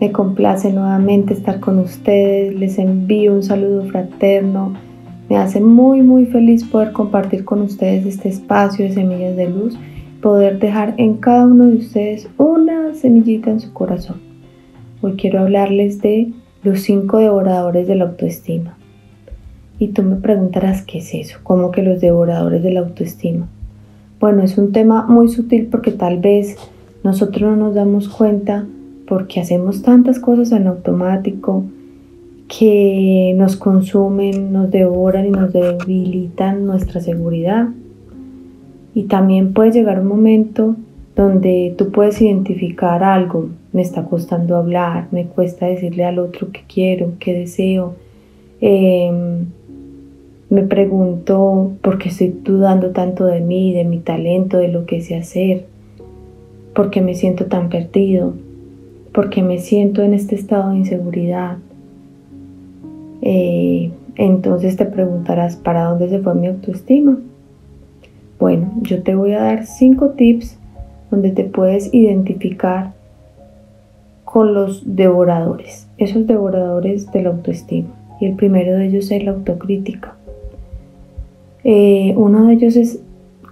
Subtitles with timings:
[0.00, 2.54] Me complace nuevamente estar con ustedes.
[2.54, 4.74] Les envío un saludo fraterno.
[5.28, 9.76] Me hace muy muy feliz poder compartir con ustedes este espacio de semillas de luz.
[10.22, 14.20] Poder dejar en cada uno de ustedes una semillita en su corazón.
[15.02, 18.76] Hoy quiero hablarles de los cinco devoradores de la autoestima.
[19.80, 23.48] Y tú me preguntarás qué es eso, cómo que los devoradores de la autoestima.
[24.20, 26.56] Bueno, es un tema muy sutil porque tal vez
[27.02, 28.64] nosotros no nos damos cuenta
[29.08, 31.64] porque hacemos tantas cosas en automático
[32.46, 37.68] que nos consumen, nos devoran y nos debilitan nuestra seguridad.
[38.94, 40.76] Y también puede llegar un momento
[41.14, 46.60] donde tú puedes identificar algo, me está costando hablar, me cuesta decirle al otro que
[46.72, 47.94] quiero, que deseo.
[48.60, 49.46] Em,
[50.48, 55.00] me pregunto por qué estoy dudando tanto de mí, de mi talento, de lo que
[55.00, 55.66] sé hacer,
[56.74, 58.34] por qué me siento tan perdido,
[59.18, 61.56] por qué me siento en este estado de inseguridad.
[63.20, 67.18] Eh, entonces te preguntarás, ¿para dónde se fue mi autoestima?
[68.38, 70.56] Bueno, yo te voy a dar cinco tips
[71.10, 72.92] donde te puedes identificar
[74.24, 77.88] con los devoradores, esos devoradores de la autoestima.
[78.20, 80.14] Y el primero de ellos es la autocrítica.
[81.64, 83.00] Eh, uno de ellos es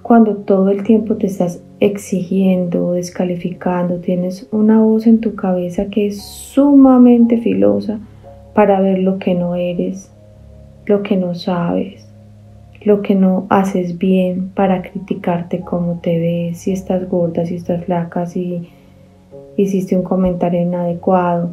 [0.03, 6.07] cuando todo el tiempo te estás exigiendo, descalificando, tienes una voz en tu cabeza que
[6.07, 7.99] es sumamente filosa
[8.55, 10.11] para ver lo que no eres,
[10.87, 12.07] lo que no sabes,
[12.83, 17.85] lo que no haces bien para criticarte cómo te ves, si estás gorda, si estás
[17.85, 18.69] flaca, si
[19.57, 21.51] hiciste un comentario inadecuado,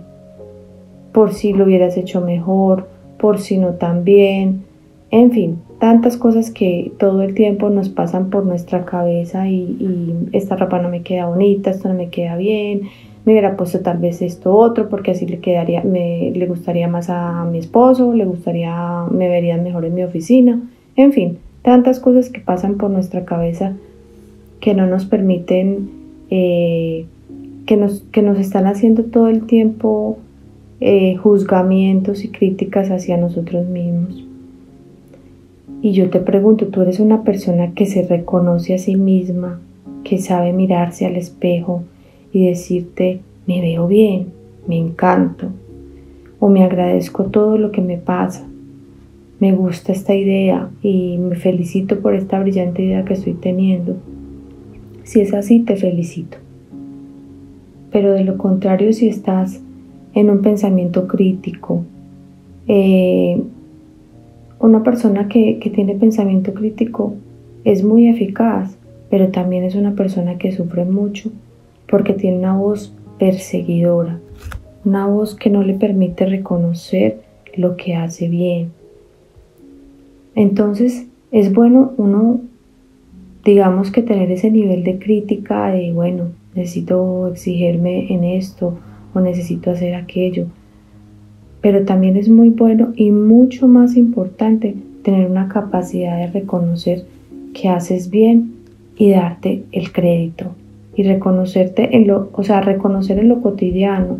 [1.12, 2.88] por si lo hubieras hecho mejor,
[3.18, 4.64] por si no tan bien,
[5.12, 10.56] en fin, tantas cosas que todo el tiempo nos pasan por nuestra cabeza y, esta
[10.56, 12.84] ropa no me queda bonita, esto no me queda bien,
[13.26, 17.10] me hubiera puesto tal vez esto otro porque así le quedaría, me, le gustaría más
[17.10, 20.62] a mi esposo, le gustaría, me verían mejor en mi oficina.
[20.96, 23.74] En fin, tantas cosas que pasan por nuestra cabeza
[24.62, 25.90] que no nos permiten,
[26.30, 27.08] eh,
[27.66, 30.18] que, nos, que nos están haciendo todo el tiempo
[30.80, 34.24] eh, juzgamientos y críticas hacia nosotros mismos.
[35.84, 39.60] Y yo te pregunto, ¿tú eres una persona que se reconoce a sí misma,
[40.04, 41.84] que sabe mirarse al espejo
[42.32, 44.30] y decirte, me veo bien,
[44.68, 45.50] me encanto,
[46.40, 48.48] o me agradezco todo lo que me pasa?
[49.44, 53.98] me gusta esta idea y me felicito por esta brillante idea que estoy teniendo.
[55.04, 56.38] Si es así, te felicito.
[57.92, 59.62] Pero de lo contrario, si estás
[60.14, 61.84] en un pensamiento crítico,
[62.70, 63.44] eh,
[64.63, 67.16] una persona que, que tiene pensamiento crítico
[67.66, 68.78] es muy eficaz,
[69.09, 71.31] pero también es una persona que sufre mucho
[71.88, 74.19] porque tiene una voz perseguidora,
[74.85, 77.19] una voz que no le permite reconocer
[77.57, 78.72] lo que hace bien,
[80.34, 82.40] entonces es bueno uno,
[83.44, 88.78] digamos que tener ese nivel de crítica de, bueno, necesito exigirme en esto
[89.13, 90.47] o necesito hacer aquello.
[91.63, 97.06] Pero también es muy bueno y mucho más importante tener una capacidad de reconocer
[97.56, 98.53] que haces bien
[98.97, 100.52] y darte el crédito
[100.96, 104.19] y reconocerte en lo, o sea, reconocer en lo cotidiano.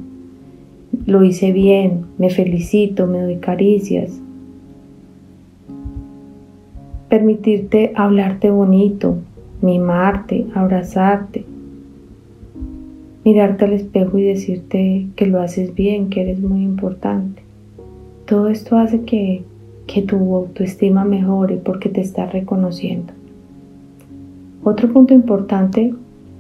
[1.06, 4.20] Lo hice bien, me felicito, me doy caricias,
[7.10, 9.18] permitirte hablarte bonito,
[9.62, 11.46] mimarte, abrazarte,
[13.24, 17.42] mirarte al espejo y decirte que lo haces bien, que eres muy importante.
[18.26, 19.44] Todo esto hace que,
[19.88, 23.14] que tu autoestima mejore porque te estás reconociendo.
[24.64, 25.94] Otro punto importante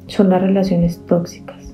[0.07, 1.74] son las relaciones tóxicas.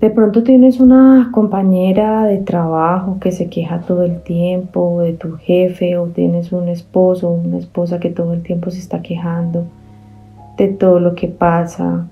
[0.00, 5.36] De pronto tienes una compañera de trabajo que se queja todo el tiempo de tu
[5.36, 9.64] jefe o tienes un esposo o una esposa que todo el tiempo se está quejando
[10.56, 12.08] de todo lo que pasa,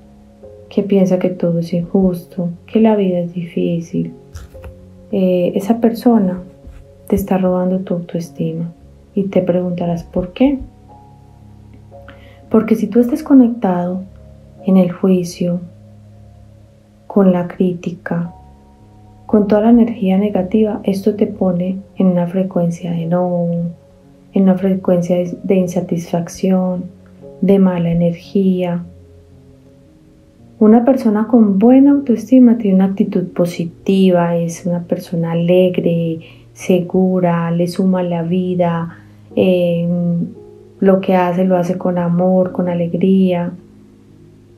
[0.70, 4.14] que piensa que todo es injusto, que la vida es difícil.
[5.12, 6.40] Eh, esa persona
[7.08, 8.72] te está robando tu autoestima
[9.14, 10.58] y te preguntarás por qué.
[12.48, 14.04] Porque si tú estás conectado
[14.64, 15.60] en el juicio,
[17.06, 18.32] con la crítica,
[19.26, 23.48] con toda la energía negativa, esto te pone en una frecuencia de no,
[24.32, 26.84] en una frecuencia de insatisfacción,
[27.40, 28.84] de mala energía.
[30.60, 36.20] Una persona con buena autoestima tiene una actitud positiva, es una persona alegre,
[36.52, 38.98] segura, le suma la vida,
[39.34, 39.88] eh,
[40.80, 43.52] lo que hace lo hace con amor, con alegría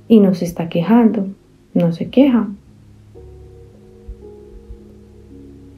[0.08, 1.28] y no se está quejando,
[1.72, 2.49] no se queja.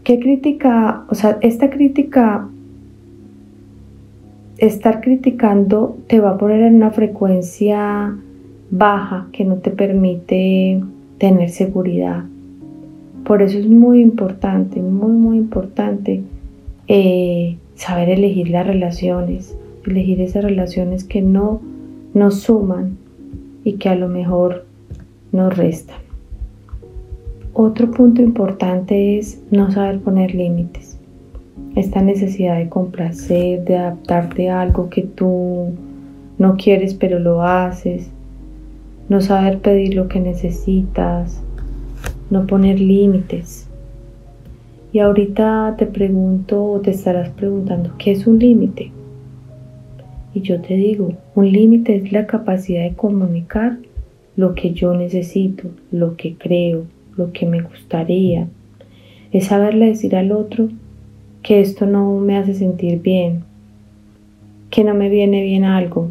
[0.04, 1.04] ¿Qué crítica?
[1.10, 2.48] O sea, esta crítica,
[4.56, 8.16] estar criticando te va a poner en una frecuencia
[8.76, 10.82] baja que no te permite
[11.18, 12.24] tener seguridad.
[13.24, 16.22] Por eso es muy importante, muy, muy importante
[16.88, 19.56] eh, saber elegir las relaciones,
[19.86, 21.60] elegir esas relaciones que no
[22.14, 22.98] nos suman
[23.62, 24.66] y que a lo mejor
[25.30, 25.98] nos restan.
[27.52, 30.98] Otro punto importante es no saber poner límites.
[31.76, 35.68] Esta necesidad de complacer, de adaptarte a algo que tú
[36.38, 38.10] no quieres pero lo haces.
[39.08, 41.42] No saber pedir lo que necesitas.
[42.30, 43.68] No poner límites.
[44.92, 48.92] Y ahorita te pregunto o te estarás preguntando, ¿qué es un límite?
[50.32, 53.78] Y yo te digo, un límite es la capacidad de comunicar
[54.36, 56.84] lo que yo necesito, lo que creo,
[57.16, 58.48] lo que me gustaría.
[59.32, 60.68] Es saberle decir al otro
[61.42, 63.42] que esto no me hace sentir bien,
[64.70, 66.08] que no me viene bien algo.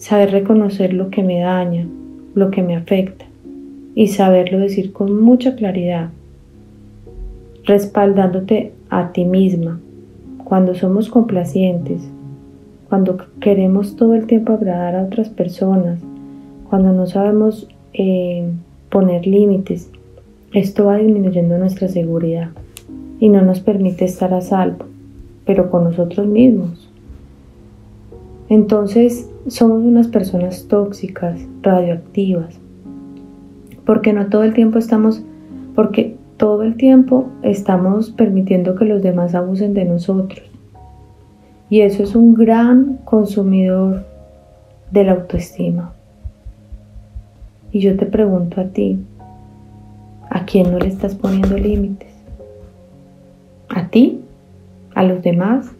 [0.00, 1.86] Saber reconocer lo que me daña,
[2.34, 3.26] lo que me afecta
[3.94, 6.08] y saberlo decir con mucha claridad,
[7.64, 9.78] respaldándote a ti misma.
[10.42, 12.00] Cuando somos complacientes,
[12.88, 16.00] cuando queremos todo el tiempo agradar a otras personas,
[16.70, 18.48] cuando no sabemos eh,
[18.88, 19.90] poner límites,
[20.54, 22.48] esto va disminuyendo nuestra seguridad
[23.20, 24.86] y no nos permite estar a salvo,
[25.44, 26.90] pero con nosotros mismos.
[28.48, 32.58] Entonces somos unas personas tóxicas, radioactivas,
[33.84, 35.22] porque no todo el tiempo estamos,
[35.74, 40.42] porque todo el tiempo estamos permitiendo que los demás abusen de nosotros.
[41.68, 44.04] Y eso es un gran consumidor
[44.90, 45.92] de la autoestima.
[47.72, 48.98] Y yo te pregunto a ti,
[50.30, 52.12] ¿a quién no le estás poniendo límites?
[53.68, 54.20] ¿A ti?
[54.94, 55.70] ¿A los demás?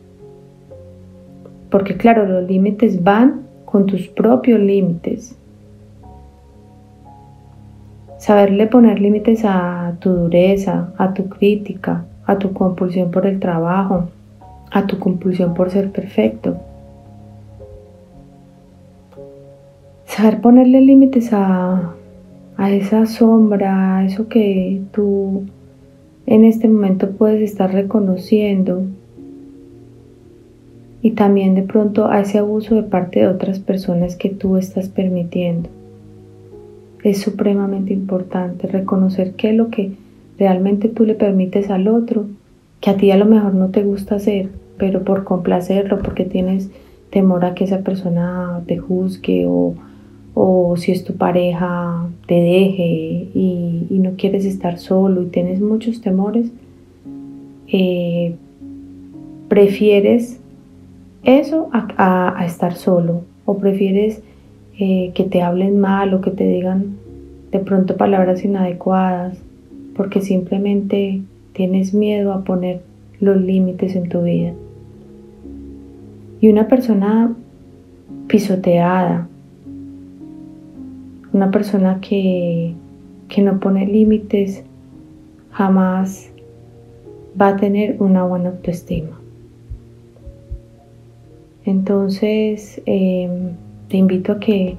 [1.71, 5.37] Porque claro, los límites van con tus propios límites.
[8.19, 14.09] Saberle poner límites a tu dureza, a tu crítica, a tu compulsión por el trabajo,
[14.71, 16.59] a tu compulsión por ser perfecto.
[20.05, 21.95] Saber ponerle límites a,
[22.57, 25.45] a esa sombra, a eso que tú
[26.27, 28.83] en este momento puedes estar reconociendo
[31.03, 34.89] y también de pronto a ese abuso de parte de otras personas que tú estás
[34.89, 35.69] permitiendo.
[37.03, 39.93] Es supremamente importante reconocer qué es lo que
[40.39, 42.27] realmente tú le permites al otro,
[42.81, 46.71] que a ti a lo mejor no te gusta hacer, pero por complacerlo, porque tienes
[47.11, 49.75] temor a que esa persona te juzgue o,
[50.77, 56.51] si es tu pareja te deje y, no quieres estar solo y tienes muchos temores,
[57.69, 58.35] eh,
[59.49, 60.40] prefieres
[61.23, 64.23] eso a, estar solo o prefieres
[64.79, 66.97] eh, que te hablen mal o que te digan
[67.53, 69.39] de pronto palabras inadecuadas
[69.97, 71.21] porque simplemente
[71.53, 72.81] tienes miedo a poner
[73.21, 74.55] los límites en tu vida.
[76.41, 77.35] Y una persona
[78.27, 79.29] pisoteada,
[81.33, 82.75] una persona que,
[83.29, 84.65] que no pone límites,
[85.51, 86.31] jamás
[87.41, 89.20] va a tener una buena autoestima.
[91.71, 93.53] Entonces, em,
[93.89, 94.77] te invito a que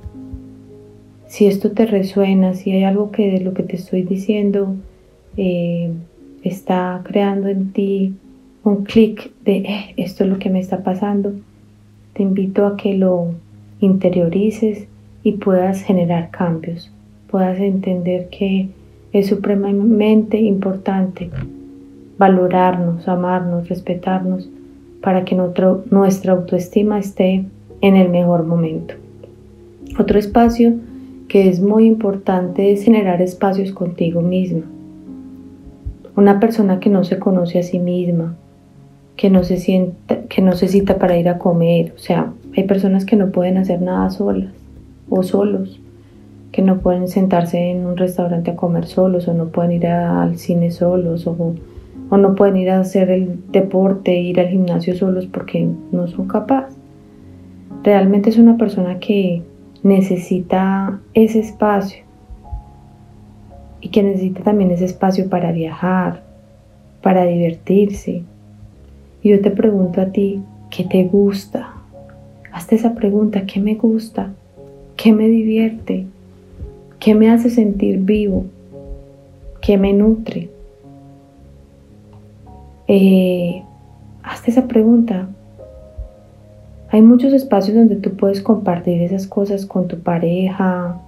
[1.28, 4.76] si esto te resuena, si hay algo que de lo que te estoy diciendo
[5.38, 5.94] eh,
[6.44, 8.14] está creando en ti
[8.66, 11.32] un clic de eh, esto es lo que me está pasando,
[12.12, 13.36] te invito a que lo
[13.80, 14.86] interiorices
[15.24, 16.92] y puedas generar cambios,
[17.30, 18.68] puedas entender que
[19.14, 21.30] es supremamente importante
[22.18, 24.50] valorarnos, amarnos, respetarnos,
[25.02, 27.46] para que nuestra autoestima esté
[27.82, 28.94] en el mejor momento.
[30.00, 30.74] Otro espacio
[31.28, 34.64] que es muy importante es generar espacios contigo misma.
[36.16, 38.36] Una persona que no se conoce a sí misma,
[39.16, 41.94] que no se sienta, que no se cita para ir a comer.
[41.96, 44.52] O sea, hay personas que no pueden hacer nada solas
[45.10, 45.80] o solos.
[46.52, 50.38] que no pueden sentarse en un restaurante a comer solos o no pueden ir al
[50.38, 51.56] cine solos o,
[52.12, 56.28] o no pueden ir a hacer el deporte, ir al gimnasio solos porque no son
[56.28, 56.76] capaces.
[57.84, 59.42] Realmente es una persona que
[59.82, 62.04] necesita ese espacio
[63.80, 66.22] y que necesita también ese espacio para viajar,
[67.02, 68.24] para divertirse.
[69.24, 71.76] Y yo te pregunto a ti, ¿qué te gusta?
[72.52, 74.34] Hazte esa pregunta, ¿qué me gusta?
[74.98, 76.08] ¿Qué me divierte?
[77.00, 78.48] ¿Qué me hace sentir vivo?
[79.62, 80.50] ¿Qué me nutre?
[82.94, 83.64] Eh,
[84.22, 85.30] hazte esa pregunta.
[86.90, 91.00] Hay muchos espacios donde tú puedes compartir esas cosas con tu pareja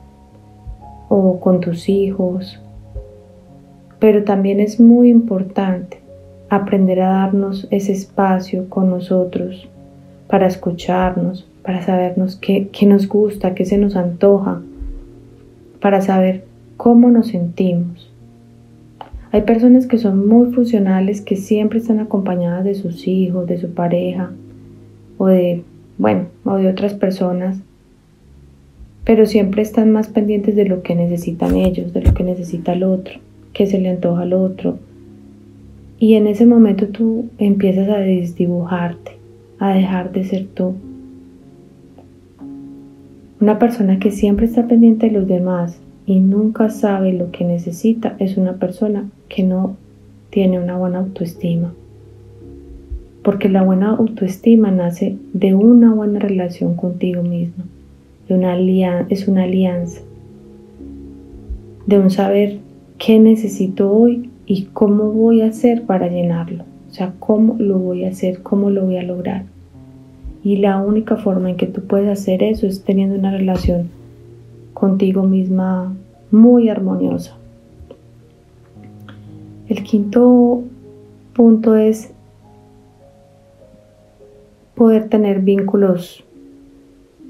[1.09, 2.57] o con tus hijos,
[3.99, 5.99] pero también es muy importante
[6.47, 9.67] aprender a darnos ese espacio con nosotros
[10.29, 14.61] para escucharnos, para sabernos qué, qué nos gusta, qué se nos antoja,
[15.81, 16.45] para saber
[16.77, 18.12] cómo nos sentimos.
[19.33, 23.73] Hay personas que son muy funcionales, que siempre están acompañadas de sus hijos, de su
[23.73, 24.31] pareja
[25.17, 25.63] o de,
[25.97, 27.57] bueno, o de otras personas,
[29.03, 32.83] pero siempre están más pendientes de lo que necesitan ellos, de lo que necesita el
[32.83, 33.15] otro,
[33.53, 34.77] que se le antoja al otro.
[35.97, 39.13] Y en ese momento tú empiezas a desdibujarte,
[39.57, 40.75] a dejar de ser tú.
[43.41, 48.15] Una persona que siempre está pendiente de los demás y nunca sabe lo que necesita
[48.19, 49.77] es una persona que no
[50.29, 51.73] tiene una buena autoestima.
[53.23, 57.63] Porque la buena autoestima nace de una buena relación contigo mismo,
[58.27, 58.57] de una
[59.09, 60.01] es una alianza,
[61.85, 62.59] de un saber
[62.97, 66.65] qué necesito hoy y cómo voy a hacer para llenarlo.
[66.89, 69.45] O sea, cómo lo voy a hacer, cómo lo voy a lograr.
[70.43, 73.89] Y la única forma en que tú puedes hacer eso es teniendo una relación
[74.83, 75.93] contigo misma
[76.29, 77.37] muy armoniosa.
[79.69, 80.61] El quinto
[81.33, 82.11] punto es
[84.75, 86.25] poder tener vínculos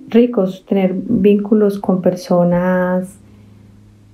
[0.09, 3.19] ricos, tener vínculos con personas,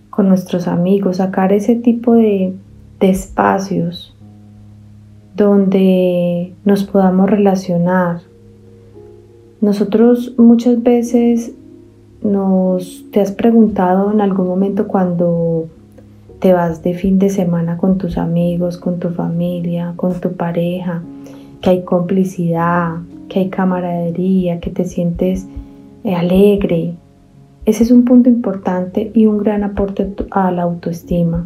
[0.10, 2.54] con nuestros amigos, sacar ese tipo de,
[3.00, 4.14] espacios
[5.34, 8.20] donde nos podamos relacionar,
[9.62, 11.54] nosotros muchas veces
[12.22, 15.68] nos te has preguntado en algún momento cuando
[16.40, 21.02] te vas de fin de semana con tus amigos, con tu familia, con tu pareja,
[21.62, 22.98] que hay complicidad,
[23.28, 25.48] que hay camaradería, que te sientes
[26.04, 26.94] eh, alegre.
[27.66, 31.46] Ese es un punto importante y un gran aporte a la autoestima.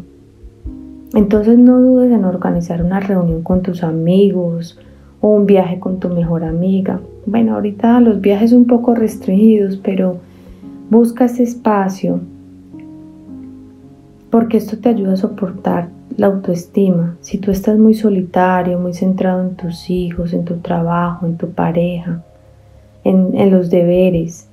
[1.14, 4.78] Entonces no dudes en organizar una reunión con tus amigos
[5.20, 7.00] o un viaje con tu mejor amiga.
[7.26, 10.18] Bueno, ahorita los viajes un poco restringidos, pero
[10.90, 12.20] busca ese espacio
[14.30, 17.16] porque esto te ayuda a soportar la autoestima.
[17.20, 21.50] Si tú estás muy solitario, muy centrado en tus hijos, en tu trabajo, en tu
[21.50, 22.22] pareja,
[23.04, 24.48] en, los deberes,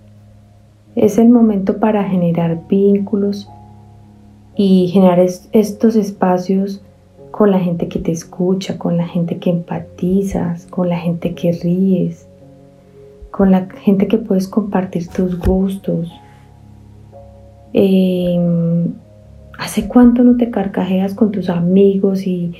[0.95, 3.50] es el momento para generar vínculos
[4.55, 6.81] y generar estos espacios
[7.31, 11.53] con la gente que te escucha, con la gente que empatizas, con la gente que
[11.53, 12.27] ríes,
[13.31, 16.11] con la gente que puedes compartir tus gustos.
[17.73, 18.93] Em,
[19.57, 22.53] ¿Hace cuánto no te carcajeas con tus amigos y,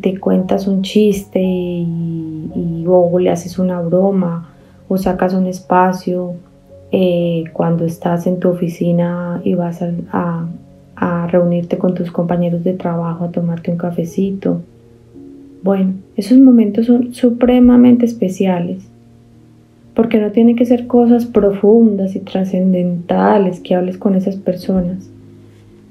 [0.00, 4.54] te cuentas un chiste y, o le haces una broma
[4.88, 6.34] o sacas un espacio
[6.92, 10.46] eh, cuando estás en tu oficina y vas a,
[10.96, 14.62] a reunirte con tus compañeros de trabajo, a tomarte un cafecito.
[15.62, 18.88] Bueno, esos momentos son supremamente especiales,
[19.94, 25.08] porque no tienen que ser cosas profundas y trascendentales que hables con esas personas,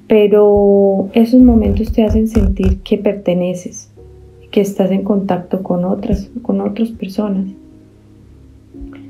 [0.06, 3.90] pero esos momentos te hacen sentir que perteneces,
[4.50, 7.46] que estás en contacto con otras, con otras personas.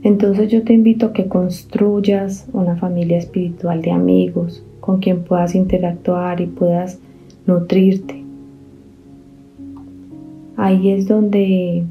[0.05, 5.55] Entonces yo te invito a que construyas una familia espiritual de amigos, con quien puedas
[5.55, 6.99] interactuar y puedas
[7.47, 8.23] nutrirte.
[10.57, 11.85] Ahí es donde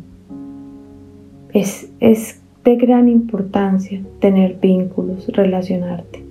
[1.53, 6.23] es, es de gran importancia tener vínculos, relacionarte.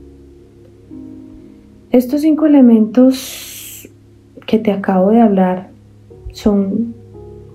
[1.91, 3.89] Estos cinco elementos
[4.47, 5.69] que te acabo de hablar
[6.33, 6.95] son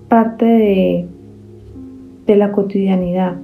[0.10, 1.06] parte de,
[2.28, 3.36] de la cotidianidad,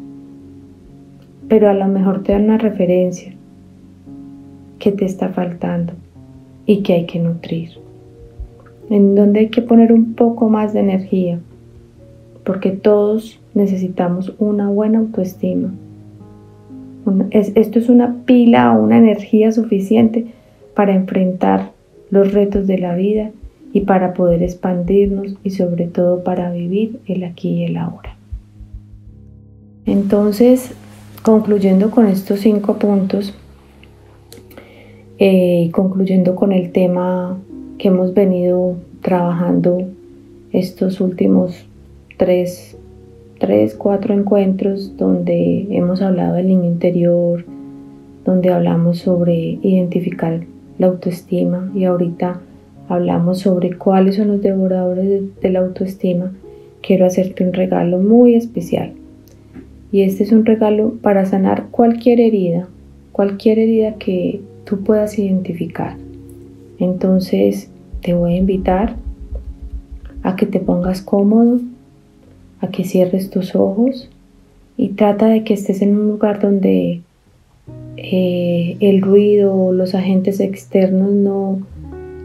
[1.48, 3.34] pero a lo mejor te dan una referencia
[4.78, 5.94] que te está faltando
[6.66, 7.72] y que hay que nutrir.
[8.90, 11.40] En donde hay que poner un poco más de energía,
[12.44, 15.74] porque todos necesitamos una buena autoestima.
[17.32, 20.28] esto es una pila o una energía suficiente
[20.76, 21.72] para enfrentar
[22.10, 23.32] los retos de la vida
[23.74, 28.16] y para poder expandirnos y sobre todo para vivir el aquí y el ahora.
[29.86, 30.74] Entonces,
[31.24, 33.34] concluyendo con estos cinco puntos,
[35.18, 37.38] y eh, concluyendo con el tema
[37.78, 39.88] que hemos venido trabajando
[40.52, 41.66] estos últimos
[42.18, 42.78] tres,
[43.40, 47.46] tres, cuatro encuentros donde hemos hablado del niño interior,
[48.26, 50.46] donde hablamos sobre identificar
[50.78, 52.42] la autoestima y ahorita
[52.88, 56.32] hablamos sobre cuáles son los devoradores de, la autoestima,
[56.82, 58.94] quiero hacerte un regalo muy especial.
[59.92, 62.68] Y este es un regalo para sanar cualquier herida,
[63.12, 65.96] cualquier herida que tú puedas identificar.
[66.80, 67.70] Entonces
[68.02, 68.96] te voy a invitar
[70.24, 71.60] a que te pongas cómodo,
[72.64, 74.10] a que cierres tus ojos
[74.78, 77.02] y trata de que estés en un lugar donde
[77.98, 81.60] eh, el ruido o los agentes externos no,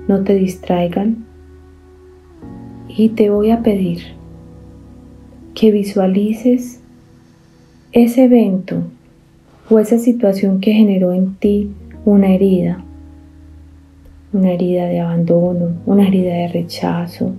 [0.07, 1.27] no te distraigan.
[2.89, 3.99] Y te voy a pedir
[5.55, 6.81] que visualices
[7.93, 8.83] ese evento
[9.69, 11.71] o esa situación que generó en ti
[12.05, 12.85] una herida,
[14.33, 17.33] una herida de abandono, una herida de rechazo,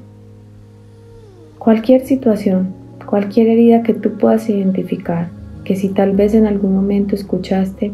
[1.57, 2.73] cualquier situación,
[3.05, 5.29] cualquier herida que tú puedas identificar,
[5.63, 7.91] que si tal vez en algún momento escuchaste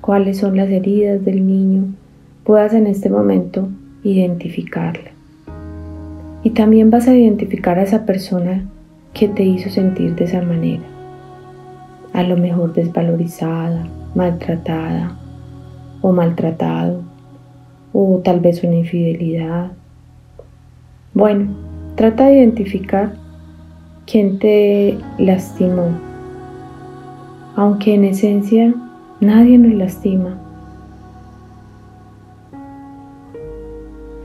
[0.00, 1.94] cuáles son las heridas del niño,
[2.44, 3.68] puedas en este momento
[4.02, 5.10] identificarla.
[6.42, 8.64] Y también vas a identificar a esa persona
[9.12, 10.84] que te hizo sentir de esa manera.
[12.12, 15.18] A lo mejor desvalorizada, maltratada
[16.02, 17.02] o maltratado,
[17.92, 19.72] o tal vez una infidelidad.
[21.14, 21.48] Bueno,
[21.96, 23.14] trata de identificar
[24.06, 25.88] quién te lastimó,
[27.56, 28.74] aunque en esencia
[29.20, 30.38] nadie nos lastima.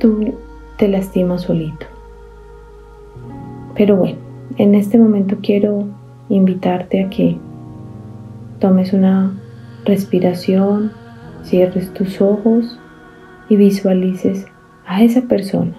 [0.01, 0.33] tú
[0.77, 1.85] te lastimas solito.
[3.75, 4.17] Pero bueno,
[4.57, 5.85] en este momento quiero
[6.27, 7.37] invitarte a que
[8.59, 9.31] tomes una
[9.85, 10.91] respiración,
[11.43, 12.79] cierres tus ojos
[13.47, 14.47] y visualices
[14.85, 15.77] a esa persona.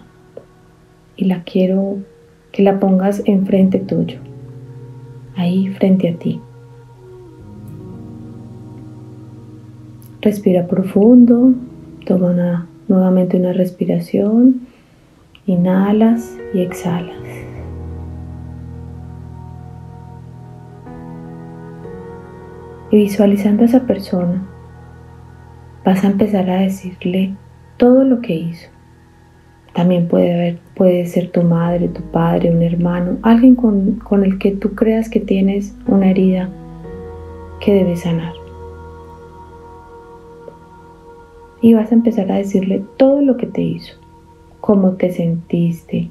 [1.17, 1.99] Y la quiero
[2.53, 4.19] que la pongas enfrente tuyo,
[5.35, 6.41] ahí frente a ti.
[10.21, 11.53] Respira profundo,
[12.07, 14.61] toma Nuevamente una respiración.
[15.47, 17.17] Inhalas y exhalas.
[22.91, 24.47] Y visualizando a esa persona,
[25.85, 27.35] vas a empezar a decirle
[27.77, 28.69] todo lo que hizo.
[29.75, 30.59] También puede,
[31.07, 35.21] ser tu madre, tu padre, un hermano, alguien con, con el que tú creas que
[35.21, 36.51] tienes una herida
[37.61, 38.43] que debes sanar.
[41.63, 43.95] y vas a empezar a decirle todo lo que te hizo,
[44.61, 46.11] cómo te sentiste.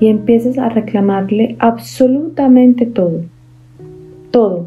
[0.00, 3.22] Y empiezas a reclamarle absolutamente todo,
[4.32, 4.66] todo.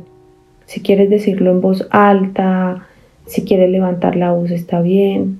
[0.66, 2.88] Si quieres decirlo en voz alta,
[3.26, 5.40] si quieres levantar la voz está bien,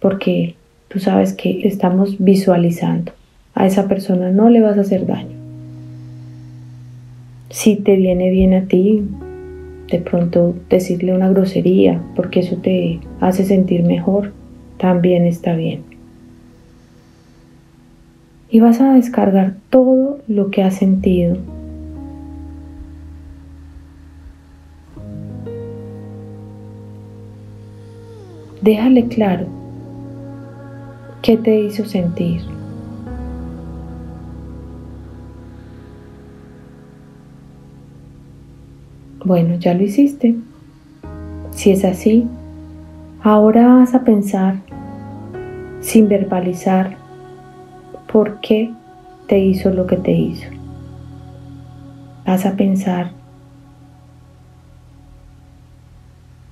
[0.00, 0.56] porque
[0.92, 3.12] tú sabes que estamos visualizando.
[3.54, 5.38] A esa persona no le vas a hacer daño.
[7.48, 9.02] Si te viene bien a ti,
[9.90, 14.32] de pronto decirle una grosería, porque eso te hace sentir mejor,
[14.76, 15.80] también está bien.
[18.50, 21.38] Y vas a descargar todo lo que has sentido.
[28.60, 29.61] Déjale claro
[31.22, 32.42] qué te hizo sentir.
[39.24, 40.34] Bueno, ya lo hiciste.
[41.52, 42.26] Si es así,
[43.22, 44.56] ahora vas a pensar
[45.80, 46.96] sin verbalizar
[48.10, 48.72] por qué
[49.28, 50.48] te hizo lo que te hizo.
[52.26, 53.12] Vas a pensar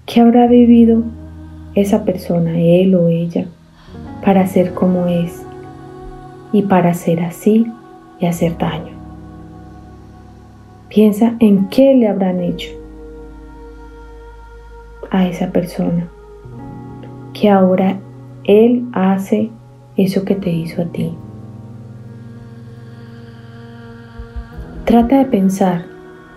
[0.07, 1.03] qué habrá vivido
[1.75, 3.47] esa persona, él o ella,
[4.25, 5.43] para ser como es
[6.53, 7.67] y para ser así
[8.19, 8.93] y hacer daño.
[10.89, 12.71] Piensa en qué le habrán hecho
[15.11, 16.09] a esa persona,
[17.33, 17.99] que ahora
[18.45, 19.51] él hace
[19.97, 21.15] eso que te hizo a ti.
[24.85, 25.85] Trata de pensar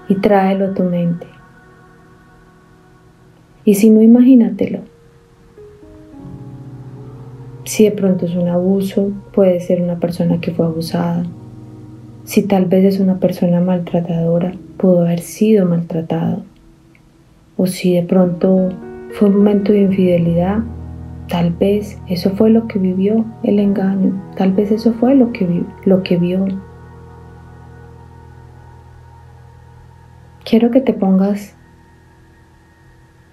[0.08, 1.26] y tráelo a tu mente.
[3.66, 4.93] Y si no, imagínatelo.
[7.66, 11.26] Si de pronto es un abuso, puede ser una persona que fue abusada,
[12.26, 16.44] si tal vez es una persona maltratadora, pudo haber sido maltratado.
[17.58, 18.70] O si de pronto
[19.12, 20.60] fue un momento de infidelidad,
[21.28, 25.64] tal vez eso fue lo que vivió el engaño, tal vez eso fue lo que,
[25.86, 26.46] lo que vio.
[30.46, 31.56] Quiero que te pongas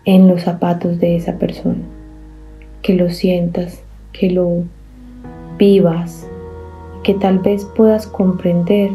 [0.05, 1.83] en los zapatos de esa persona,
[2.83, 4.65] que lo sientas, que lo
[5.59, 6.27] vivas,
[7.03, 8.91] que tal vez puedas comprender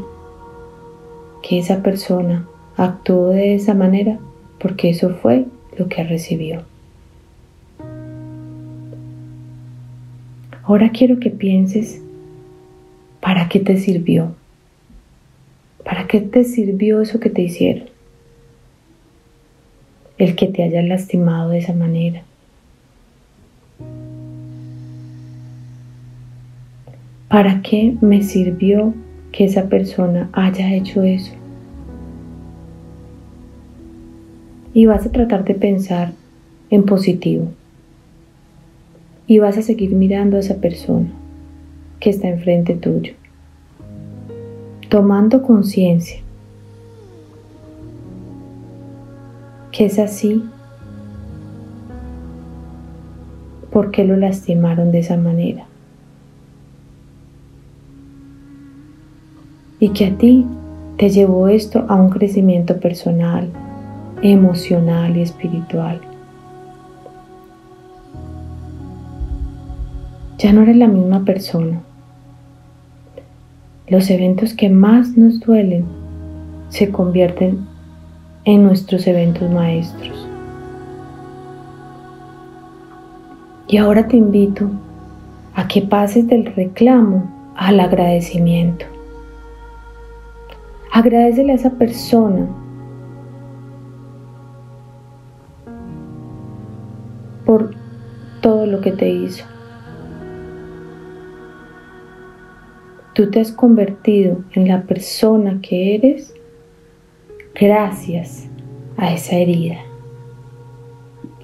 [1.42, 4.20] que esa persona actuó de esa manera
[4.60, 5.46] porque eso fue
[5.78, 6.64] lo que recibió.
[10.64, 12.02] Ahora quiero que pienses
[13.22, 14.36] para qué te sirvió.
[15.84, 17.88] ¿Para qué te sirvió eso que te hicieron?
[20.18, 22.24] El que te haya lastimado de esa manera.
[27.36, 28.94] ¿Para qué me sirvió
[29.34, 31.34] que esa persona haya hecho eso?
[34.74, 36.14] Y vas a tratar de pensar
[36.70, 37.50] en positivo.
[39.28, 41.10] Y vas a seguir mirando a esa persona
[42.00, 43.16] que está enfrente tuyo.
[44.88, 46.22] Tomando conciencia
[49.74, 50.42] que es así
[53.72, 55.68] porque lo lastimaron de esa manera.
[59.86, 60.48] Y que a ti
[60.98, 63.52] te llevó esto a un crecimiento personal,
[64.24, 66.02] emocional y espiritual.
[70.40, 71.84] Ya no eres la misma persona.
[73.88, 75.86] Los eventos que más nos duelen
[76.70, 77.60] se convierten
[78.44, 80.28] en nuestros eventos maestros.
[83.68, 84.68] Y ahora te invito
[85.54, 88.95] a que pases del reclamo al agradecimiento.
[90.96, 92.48] Agradecele a esa persona
[97.46, 97.76] por
[98.40, 99.44] todo lo que te hizo.
[103.14, 106.34] Tú te has convertido en la persona que eres
[107.60, 108.48] gracias
[108.96, 109.80] a esa herida.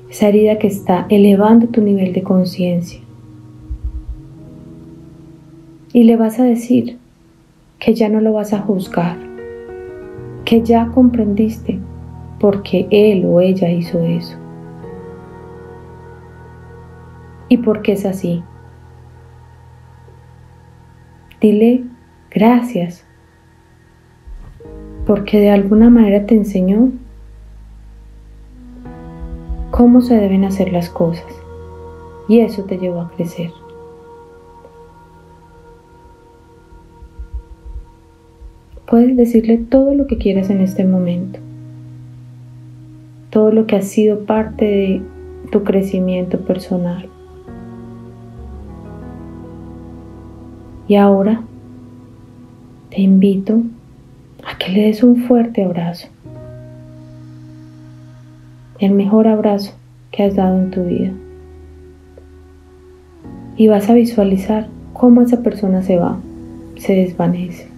[0.09, 3.01] Esa herida que está elevando tu nivel de conciencia.
[5.91, 6.99] Y le vas a decir
[7.79, 9.30] que ya no lo vas a juzgar
[10.45, 11.79] que ya comprendiste
[12.39, 14.37] por qué él o ella hizo eso.
[17.49, 18.43] ¿Y por qué es así?
[21.39, 21.83] Dile
[22.29, 23.05] gracias,
[25.05, 26.91] porque de alguna manera te enseñó
[29.71, 31.25] cómo se deben hacer las cosas
[32.27, 33.51] y eso te llevó a crecer.
[38.91, 41.39] Puedes decirle todo lo que quieras en este momento.
[43.29, 45.01] Todo lo que ha sido parte de
[45.49, 47.07] tu crecimiento personal.
[50.89, 51.41] Y ahora
[52.89, 53.61] te invito
[54.43, 56.09] a que le des un fuerte abrazo.
[58.77, 59.71] El mejor abrazo
[60.11, 61.13] que has dado en tu vida.
[63.55, 66.19] Y vas a visualizar cómo esa persona se va,
[66.75, 67.70] se desvanece.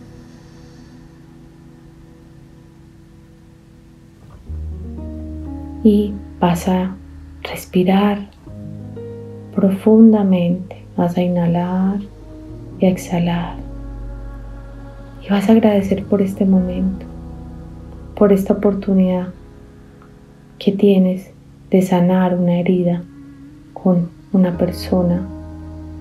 [5.83, 6.95] Y vas a
[7.43, 8.29] respirar
[9.53, 10.83] profundamente.
[10.95, 11.99] Vas a inhalar
[12.79, 13.55] y a exhalar.
[15.25, 17.05] Y vas a agradecer por este momento,
[18.15, 19.27] por esta oportunidad
[20.59, 21.31] que tienes
[21.71, 23.03] de sanar una herida
[23.73, 25.27] con una persona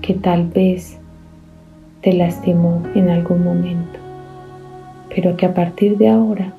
[0.01, 0.97] que tal vez
[2.01, 3.99] te lastimó en algún momento,
[5.13, 6.53] pero que a partir de ahora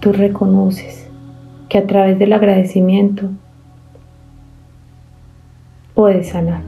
[0.00, 1.09] tú reconoces
[1.70, 3.30] que a través del agradecimiento
[5.94, 6.62] puedes sanar.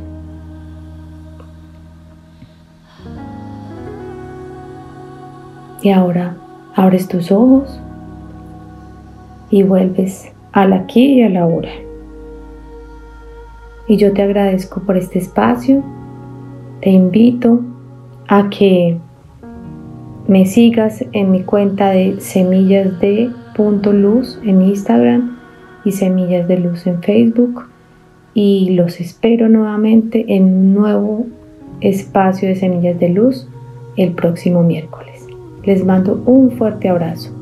[5.83, 6.37] Y ahora
[6.77, 7.81] abres tus ojos
[9.51, 11.73] y vuelves al aquí y a la hora.
[13.89, 15.83] Y yo te agradezco por este espacio.
[16.81, 17.61] Te invito
[18.29, 18.97] a que
[20.29, 23.33] me sigas en mi cuenta de semillas de
[23.93, 25.39] luz en Instagram
[25.85, 27.65] y Semillas de Luz en Facebook.
[28.35, 31.27] Y los espero nuevamente en un nuevo
[31.81, 33.47] espacio de Semillas de Luz
[33.97, 35.27] el próximo miércoles.
[35.65, 37.42] Les mando un fuerte abrazo.